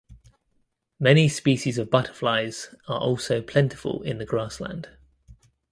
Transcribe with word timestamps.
Many 0.99 1.29
species 1.29 1.77
of 1.77 1.91
butterflies 1.91 2.73
are 2.87 2.99
also 2.99 3.39
plentiful 3.39 4.01
in 4.01 4.17
the 4.17 4.25
grassland. 4.25 4.89